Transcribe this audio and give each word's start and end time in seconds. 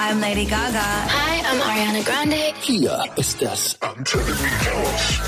I'm 0.00 0.20
Lady 0.20 0.44
Gaga. 0.44 0.78
Hi, 0.80 1.42
I'm 1.50 1.60
Ariana 1.60 2.04
Grande. 2.04 2.54
Hier 2.60 3.02
ist 3.16 3.42
das 3.42 3.76
Antenne 3.80 4.24
Beathouse. 4.24 5.20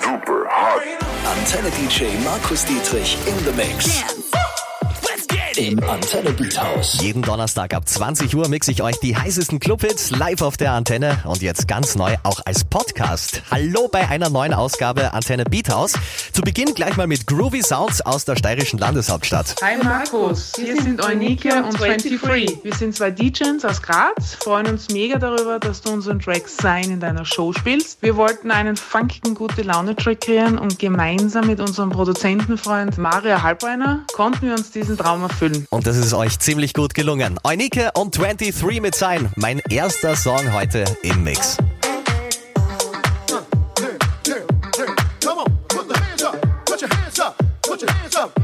Super 0.00 0.46
hot. 0.48 0.82
Antenne 1.26 1.70
DJ 1.70 2.16
Markus 2.24 2.64
Dietrich 2.64 3.16
in 3.26 3.36
the 3.44 3.52
Mix. 3.52 3.84
Dance. 3.84 4.43
Im 5.56 5.78
Antenne 5.84 6.32
Beathouse. 6.32 7.00
Jeden 7.00 7.22
Donnerstag 7.22 7.74
ab 7.74 7.88
20 7.88 8.34
Uhr 8.34 8.48
mixe 8.48 8.72
ich 8.72 8.82
euch 8.82 8.98
die 8.98 9.16
heißesten 9.16 9.60
Clubhits 9.60 10.10
live 10.10 10.42
auf 10.42 10.56
der 10.56 10.72
Antenne 10.72 11.18
und 11.24 11.42
jetzt 11.42 11.68
ganz 11.68 11.94
neu 11.94 12.16
auch 12.24 12.40
als 12.44 12.64
Podcast. 12.64 13.40
Hallo 13.52 13.86
bei 13.86 14.08
einer 14.08 14.30
neuen 14.30 14.52
Ausgabe 14.52 15.12
Antenne 15.12 15.44
Beat 15.44 15.68
House. 15.68 15.92
Zu 16.32 16.42
Beginn 16.42 16.74
gleich 16.74 16.96
mal 16.96 17.06
mit 17.06 17.28
Groovy 17.28 17.62
Sounds 17.62 18.00
aus 18.00 18.24
der 18.24 18.34
steirischen 18.34 18.80
Landeshauptstadt. 18.80 19.54
Hi 19.62 19.76
Markus, 19.80 20.54
hier 20.56 20.80
sind 20.82 21.00
Eunike 21.04 21.62
und 21.62 21.78
23. 21.78 22.64
Wir 22.64 22.74
sind 22.74 22.96
zwei 22.96 23.12
DJs 23.12 23.64
aus 23.64 23.80
Graz, 23.80 24.34
freuen 24.34 24.66
uns 24.66 24.88
mega 24.88 25.20
darüber, 25.20 25.60
dass 25.60 25.82
du 25.82 25.92
unseren 25.92 26.18
Track 26.18 26.48
Sein 26.48 26.90
in 26.90 26.98
deiner 26.98 27.24
Show 27.24 27.52
spielst. 27.52 28.02
Wir 28.02 28.16
wollten 28.16 28.50
einen 28.50 28.76
funkigen 28.76 29.36
gute 29.36 29.62
Laune 29.62 29.94
Track 29.94 30.22
kreieren 30.22 30.58
und 30.58 30.80
gemeinsam 30.80 31.46
mit 31.46 31.60
unserem 31.60 31.90
Produzentenfreund 31.90 32.98
Maria 32.98 33.42
Halbreiner 33.42 34.04
konnten 34.14 34.46
wir 34.46 34.54
uns 34.54 34.72
diesen 34.72 34.98
Traum 34.98 35.22
erfüllen. 35.22 35.43
Und 35.70 35.86
das 35.86 35.96
ist 35.96 36.14
euch 36.14 36.38
ziemlich 36.38 36.72
gut 36.72 36.94
gelungen. 36.94 37.38
Eunike 37.44 37.90
und 37.94 38.16
23 38.16 38.80
mit 38.80 38.94
sein. 38.94 39.30
Mein 39.36 39.60
erster 39.68 40.16
Song 40.16 40.52
heute 40.52 40.84
im 41.02 41.22
Mix. 41.22 41.58
Put 47.62 47.82
your 47.82 47.90
hands 47.90 48.16
up, 48.16 48.43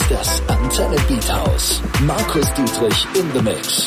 ist 0.00 0.10
das 0.10 0.42
Antenne 0.48 0.96
Beat 1.08 1.32
House. 1.32 1.80
Markus 2.02 2.52
Dietrich 2.54 3.06
in 3.14 3.32
the 3.32 3.42
Mix. 3.42 3.86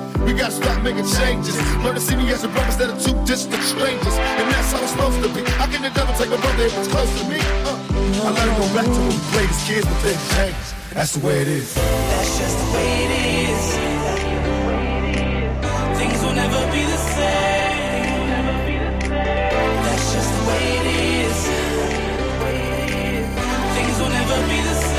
We 0.25 0.33
gotta 0.33 0.51
stop 0.51 0.81
making 0.83 1.07
changes. 1.07 1.55
Learn 1.83 1.95
to 1.95 2.01
see 2.01 2.15
me 2.15 2.31
as 2.31 2.43
a 2.43 2.47
brother 2.47 2.67
instead 2.67 2.89
of 2.89 3.01
two 3.01 3.15
distant 3.25 3.63
strangers. 3.63 4.15
And 4.39 4.51
that's 4.51 4.71
how 4.71 4.81
it's 4.81 4.91
supposed 4.91 5.21
to 5.23 5.29
be. 5.33 5.41
How 5.57 5.67
can 5.67 5.81
devil 5.93 6.13
take 6.15 6.31
a 6.31 6.37
brother 6.37 6.65
if 6.65 6.77
it's 6.77 6.87
close 6.87 7.11
to 7.21 7.27
me? 7.29 7.39
Uh, 7.39 7.77
I 8.23 8.31
let 8.31 8.47
it 8.47 8.55
go 8.57 8.65
back 8.73 8.85
to 8.85 8.91
when 8.91 9.09
we 9.09 9.17
played 9.33 9.49
as 9.49 9.63
kids, 9.67 9.85
but 9.85 9.97
things 10.05 10.35
changed. 10.35 10.73
That's 10.93 11.13
the 11.15 11.25
way 11.25 11.41
it 11.41 11.47
is. 11.47 11.73
That's 11.73 12.39
just 12.39 12.57
the 12.59 12.67
way 12.73 12.89
it 13.05 13.11
is. 13.49 13.63
Things 15.99 16.19
will 16.23 16.33
never 16.33 16.61
be 16.71 16.83
the 16.83 16.99
same. 17.15 18.29
That's 19.85 20.13
just 20.13 20.29
the 20.37 20.43
way 20.49 20.63
it 20.79 20.87
is. 21.25 21.37
Things 23.75 23.95
will 23.99 24.09
never 24.09 24.37
be 24.47 24.61
the 24.61 24.75
same. 24.75 24.90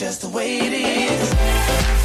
Just 0.00 0.22
the 0.22 0.28
way 0.28 0.56
it 0.60 0.72
is. 0.72 1.99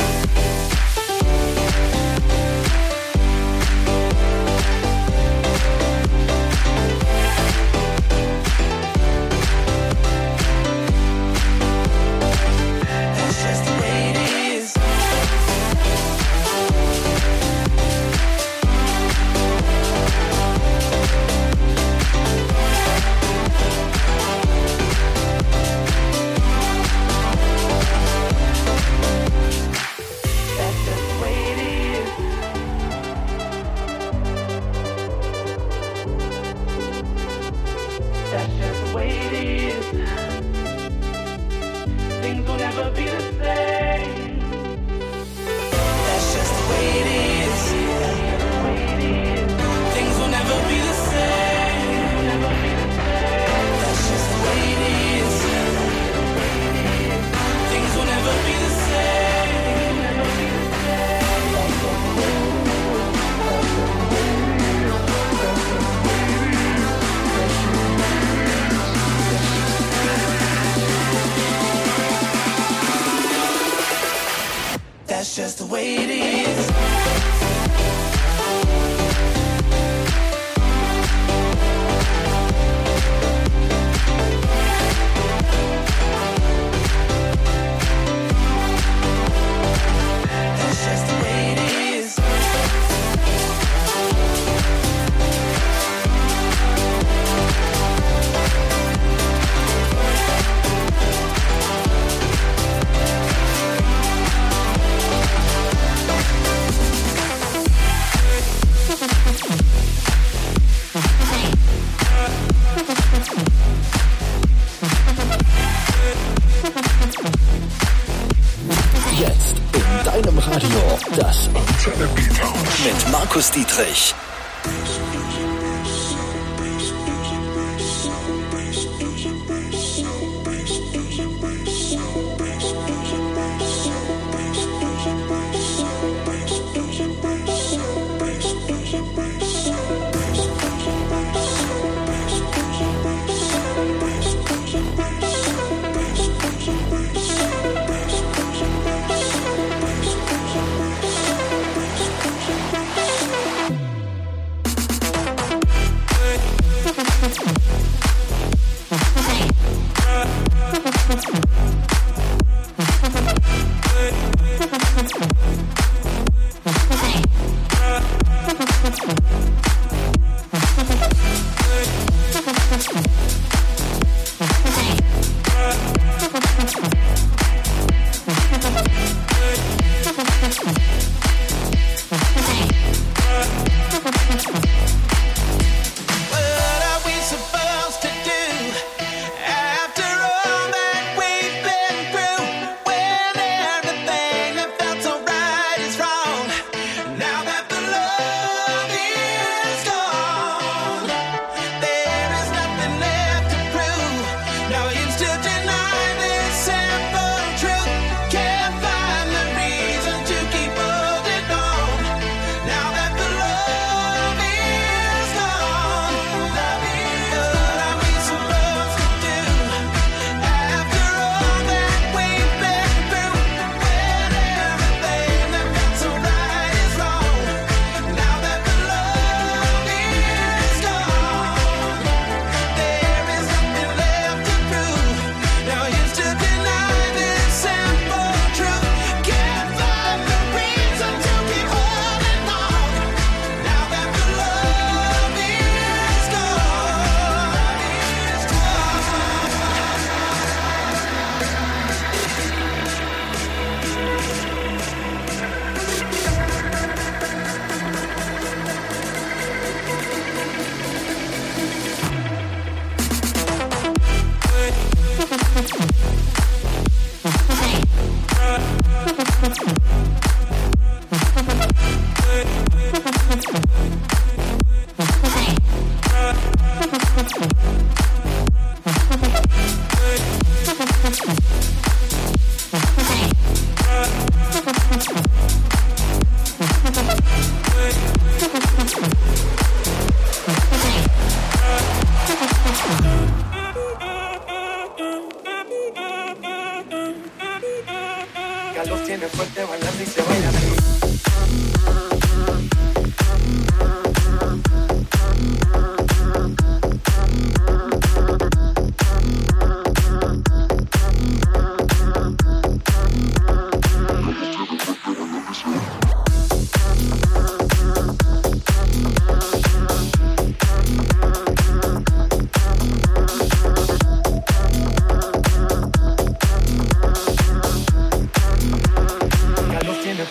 Dietrich. 123.55 124.24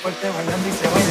Fuerte 0.05 0.29
bailando 0.29 0.69
y 0.69 0.73
se 0.73 1.04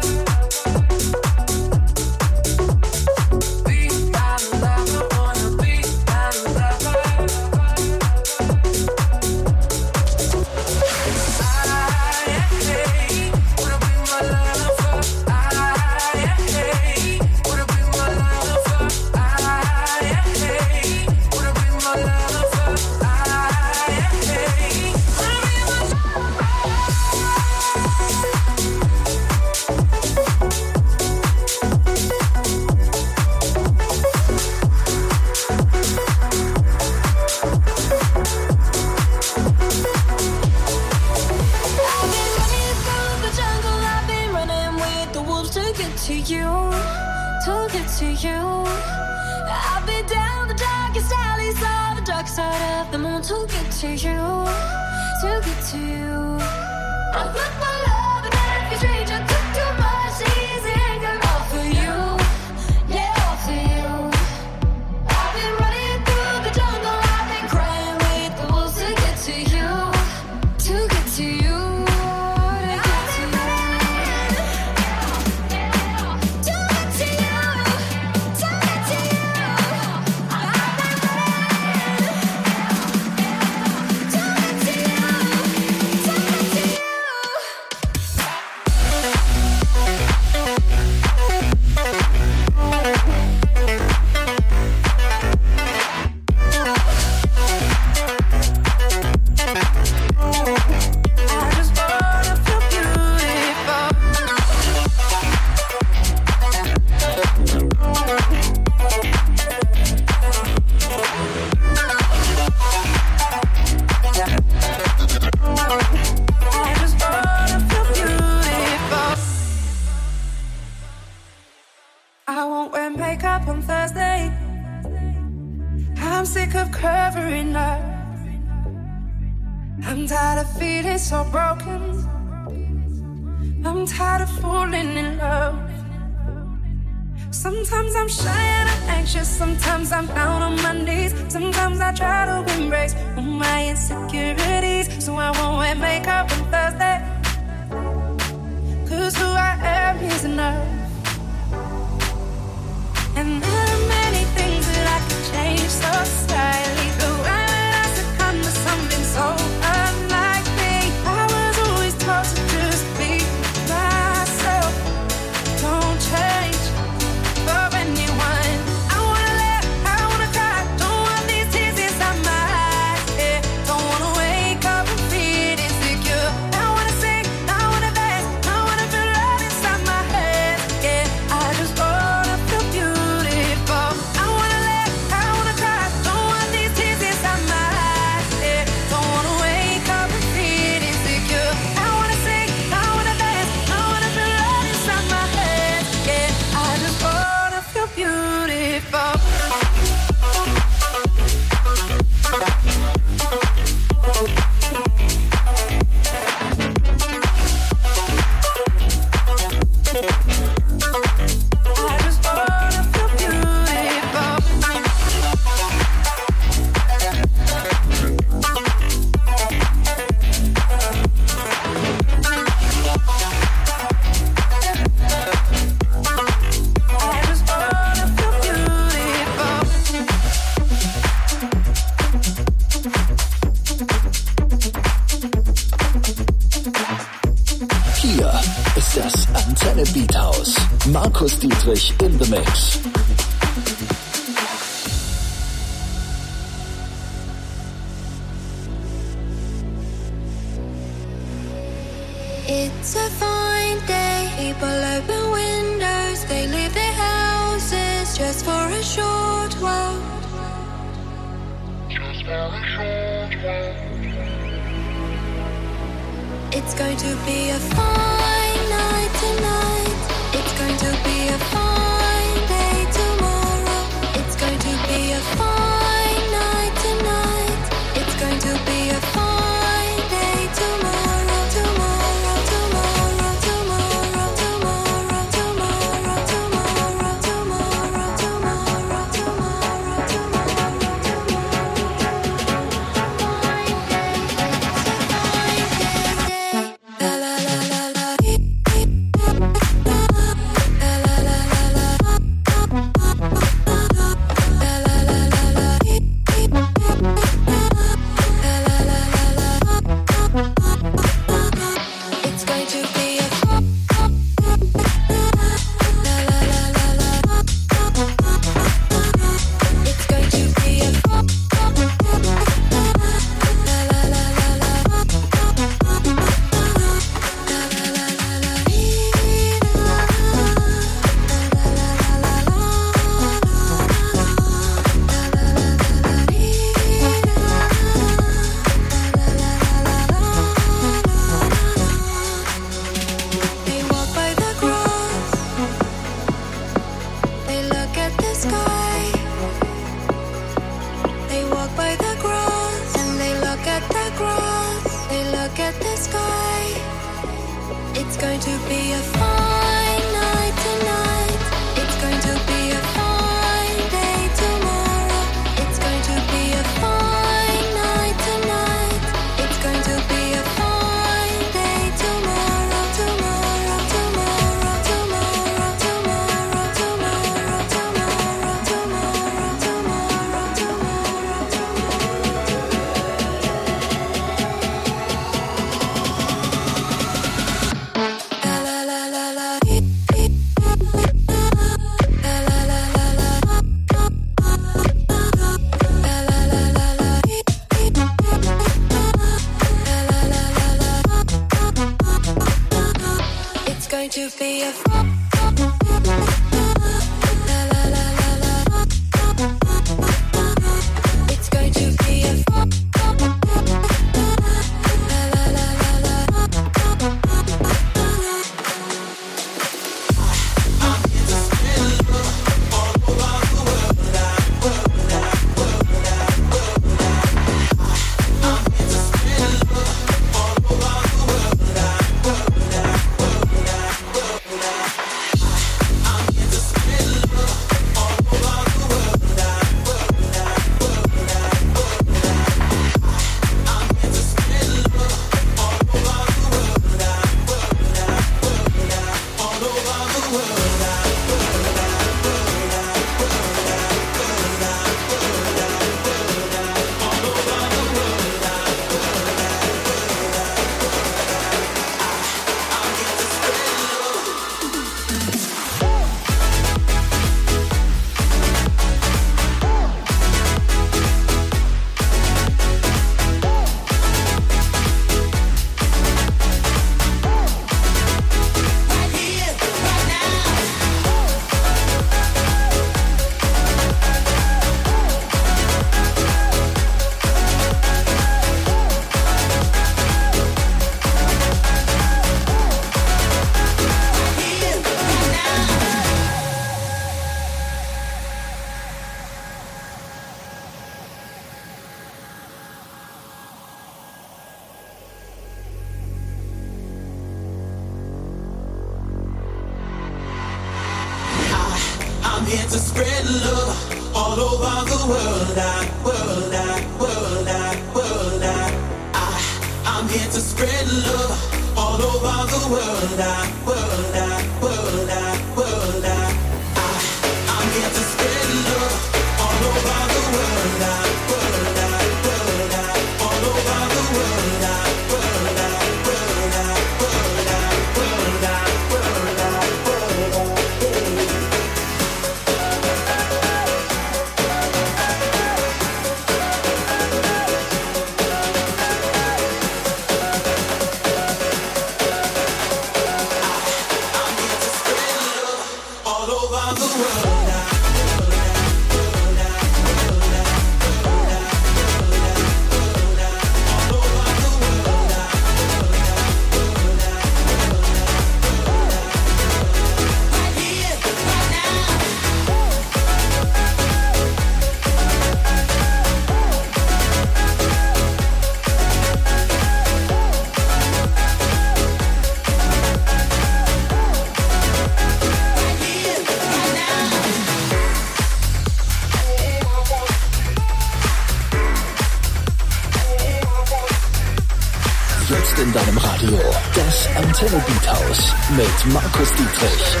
Dietrich. 599.60 600.00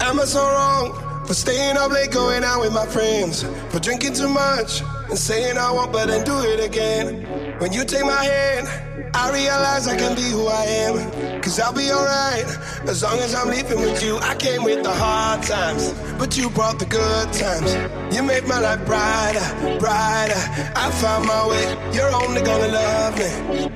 Am 0.00 0.20
I 0.20 0.24
so 0.26 0.40
wrong 0.46 1.26
for 1.26 1.34
staying 1.34 1.76
up 1.76 1.90
late, 1.90 2.12
going 2.12 2.44
out 2.44 2.60
with 2.60 2.72
my 2.72 2.86
friends, 2.86 3.42
for 3.70 3.80
drinking 3.80 4.12
too 4.12 4.28
much 4.28 4.82
and 5.08 5.18
saying 5.18 5.58
I 5.58 5.72
won't, 5.72 5.92
but 5.92 6.06
then 6.06 6.24
do 6.24 6.38
it 6.40 6.60
again? 6.64 7.58
When 7.58 7.72
you 7.72 7.84
take 7.84 8.04
my 8.04 8.22
hand, 8.22 8.68
I 9.12 9.32
realize 9.32 9.88
I 9.88 9.96
can 9.96 10.14
be 10.14 10.22
who 10.22 10.46
I 10.46 10.64
am. 10.64 11.13
Cause 11.44 11.60
I'll 11.60 11.74
be 11.74 11.92
alright 11.92 12.46
as 12.88 13.02
long 13.02 13.18
as 13.18 13.34
I'm 13.34 13.50
leaving 13.50 13.78
with 13.78 14.02
you. 14.02 14.16
I 14.16 14.34
came 14.34 14.64
with 14.64 14.82
the 14.82 14.90
hard 14.90 15.42
times, 15.42 15.92
but 16.18 16.38
you 16.38 16.48
brought 16.48 16.78
the 16.78 16.86
good 16.86 17.32
times. 17.34 17.70
You 18.16 18.22
made 18.22 18.46
my 18.48 18.58
life 18.58 18.82
brighter, 18.86 19.44
brighter. 19.78 20.40
I 20.74 20.90
found 21.02 21.26
my 21.26 21.46
way. 21.46 21.76
You're 21.92 22.14
only 22.14 22.40
gonna 22.40 22.68
love 22.68 23.18
me. 23.18 23.28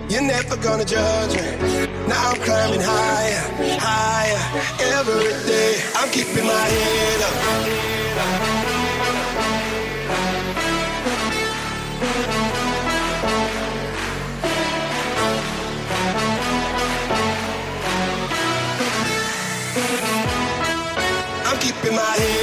You're 0.09 0.23
never 0.23 0.57
gonna 0.57 0.87
judge 0.87 1.35
me. 1.37 1.87
Now 2.09 2.31
I'm 2.31 2.41
climbing 2.41 2.81
higher, 2.81 3.79
higher 3.79 4.41
every 4.97 5.29
day. 5.47 5.83
I'm 5.95 6.09
keeping 6.11 6.47
my 6.47 6.67
head 6.73 7.23
up. 8.65 8.68
My 21.99 22.17
head 22.17 22.38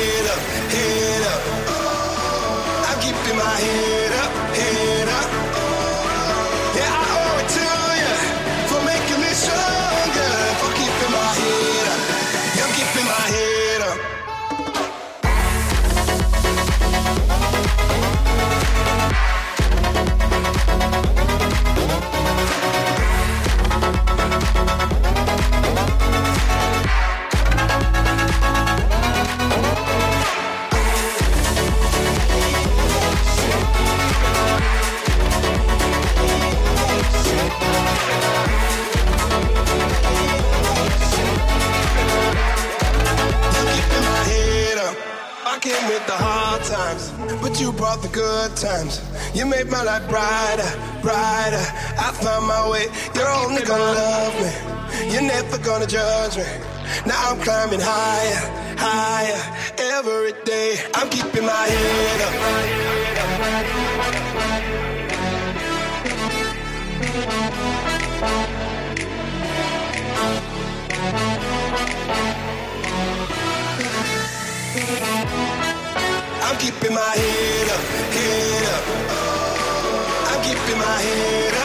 Came 45.65 45.87
with 45.87 46.05
the 46.05 46.13
hard 46.13 46.61
times, 46.61 47.11
but 47.41 47.59
you 47.59 47.71
brought 47.71 48.03
the 48.03 48.07
good 48.09 48.55
times. 48.55 49.01
You 49.33 49.47
made 49.47 49.65
my 49.65 49.81
life 49.81 50.07
brighter, 50.07 50.69
brighter. 51.01 51.65
I 51.97 52.13
found 52.21 52.45
my 52.45 52.69
way. 52.69 52.85
You're 53.15 53.33
only 53.41 53.63
gonna 53.63 53.81
love 53.81 54.35
me. 54.45 55.11
You're 55.11 55.23
never 55.23 55.57
gonna 55.57 55.87
judge 55.87 56.37
me. 56.37 56.45
Now 57.07 57.31
I'm 57.31 57.41
climbing 57.41 57.81
higher, 57.81 58.45
higher 58.77 59.41
every 59.97 60.33
day. 60.45 60.77
I'm 60.93 61.09
keeping 61.09 61.34
keeping 76.65 76.95
my 76.95 77.13
head 77.21 77.67
up, 77.75 77.83
head 78.17 78.65
up. 78.73 78.83
I'm 80.29 80.39
keeping 80.41 80.79
my 80.79 80.97
head 81.07 81.53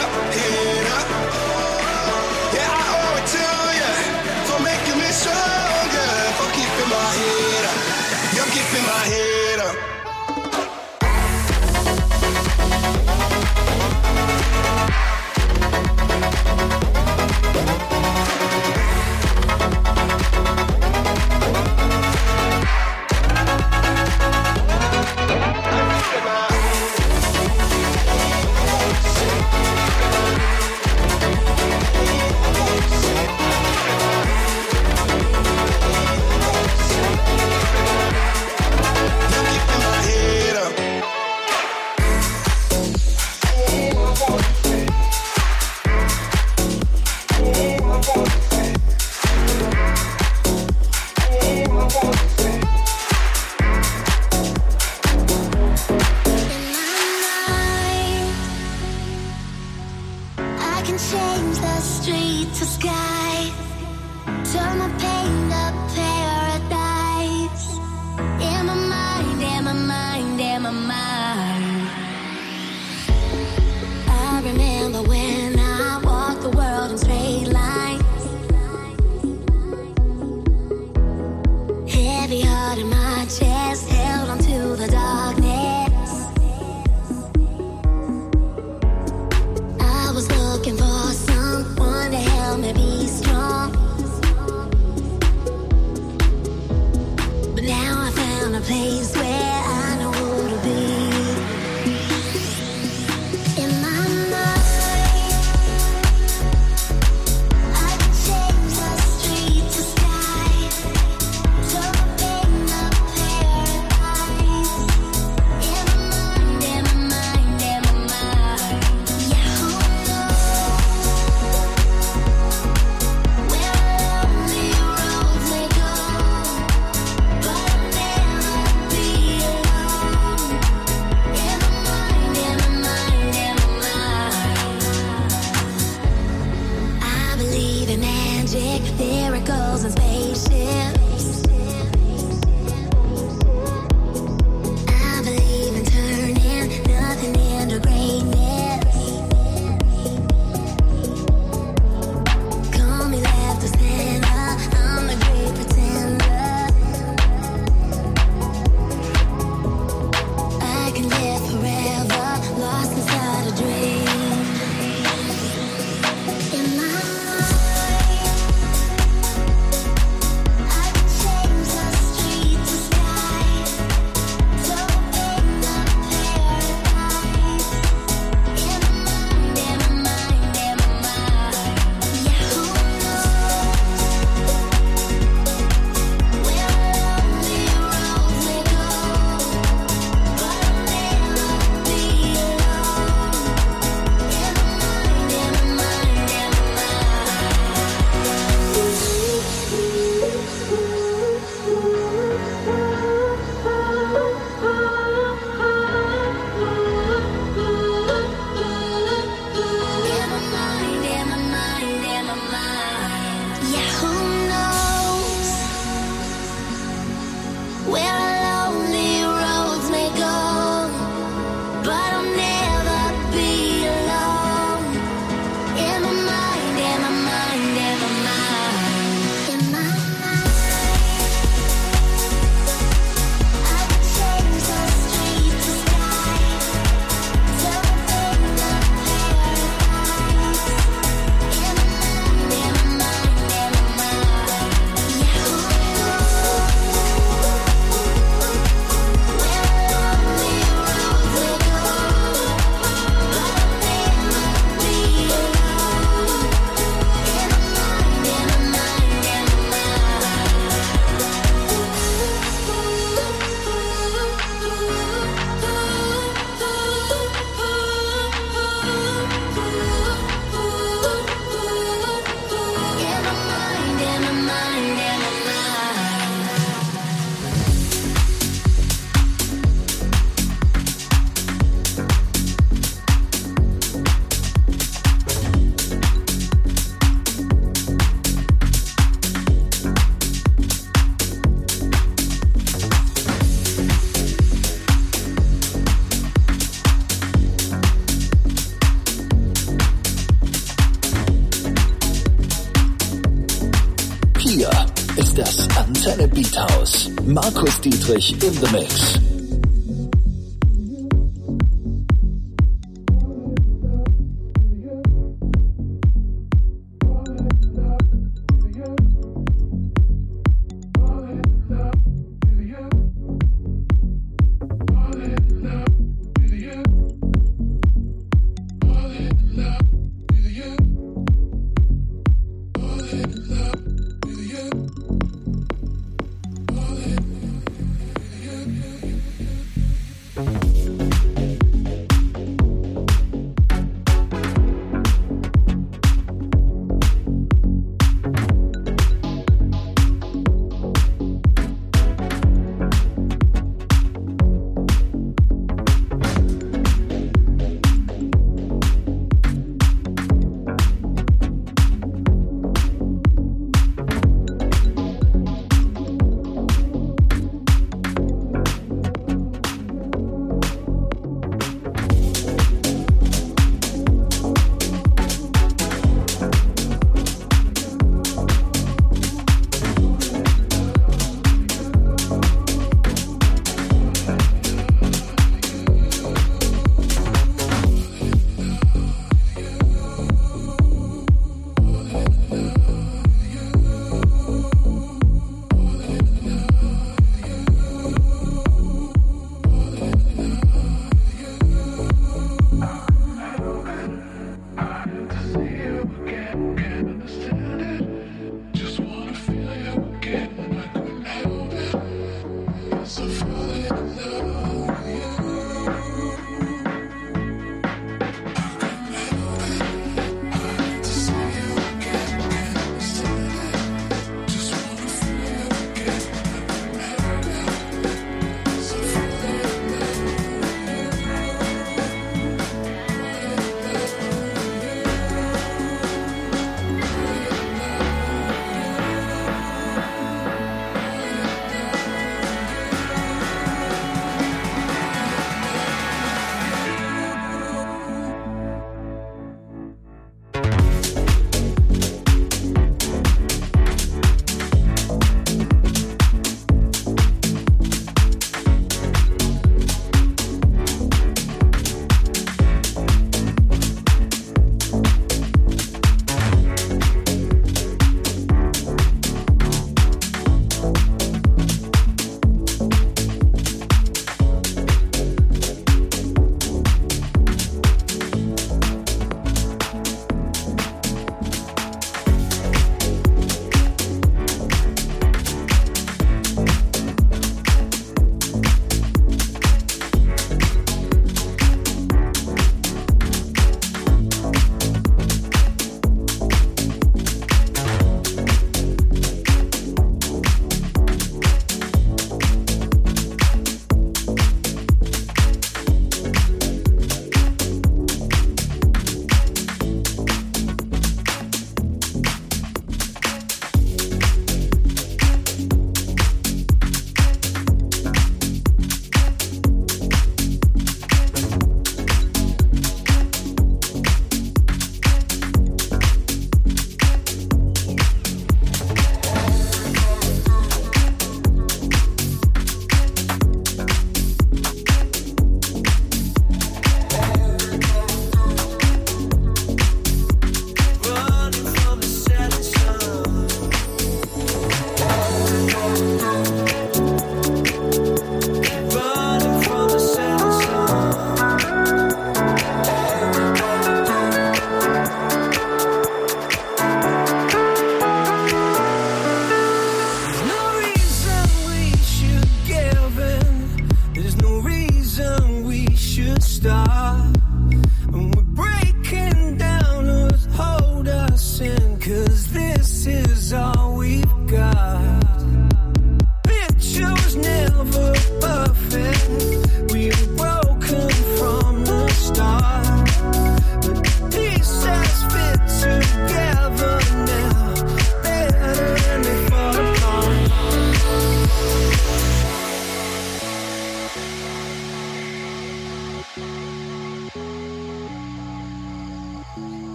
Hier 304.53 304.69
ist 305.15 305.37
das 305.37 305.65
Antenne 305.77 306.27
Beat 306.27 306.59
House. 306.59 307.09
Markus 307.25 307.79
Dietrich 307.79 308.33
in 308.43 308.51
the 308.51 308.69
Mix. 308.73 309.17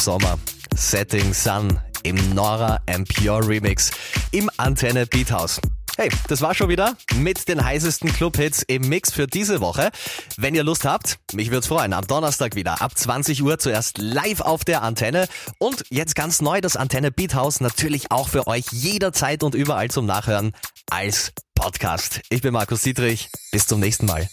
Sommer. 0.00 0.38
Setting 0.74 1.34
Sun 1.34 1.78
im 2.02 2.16
Nora 2.34 2.80
and 2.88 3.06
Pure 3.08 3.46
Remix 3.46 3.90
im 4.32 4.50
Antenne 4.56 5.06
Beat 5.06 5.30
House. 5.30 5.60
Hey, 5.96 6.08
das 6.28 6.40
war 6.40 6.54
schon 6.54 6.70
wieder 6.70 6.96
mit 7.16 7.48
den 7.48 7.62
heißesten 7.62 8.10
Clubhits 8.12 8.62
im 8.62 8.88
Mix 8.88 9.12
für 9.12 9.26
diese 9.26 9.60
Woche. 9.60 9.90
Wenn 10.38 10.54
ihr 10.54 10.64
Lust 10.64 10.86
habt, 10.86 11.18
mich 11.34 11.50
würde 11.50 11.66
freuen. 11.66 11.92
Am 11.92 12.06
Donnerstag 12.06 12.54
wieder 12.54 12.80
ab 12.80 12.96
20 12.96 13.42
Uhr 13.42 13.58
zuerst 13.58 13.98
live 13.98 14.40
auf 14.40 14.64
der 14.64 14.82
Antenne 14.82 15.28
und 15.58 15.84
jetzt 15.90 16.14
ganz 16.14 16.40
neu 16.40 16.62
das 16.62 16.76
Antenne 16.76 17.10
Beat 17.10 17.34
House 17.34 17.60
natürlich 17.60 18.10
auch 18.10 18.30
für 18.30 18.46
euch 18.46 18.66
jederzeit 18.72 19.42
und 19.42 19.54
überall 19.54 19.90
zum 19.90 20.06
Nachhören 20.06 20.52
als 20.90 21.32
Podcast. 21.54 22.22
Ich 22.30 22.40
bin 22.40 22.54
Markus 22.54 22.80
Dietrich. 22.80 23.28
Bis 23.52 23.66
zum 23.66 23.80
nächsten 23.80 24.06
Mal. 24.06 24.28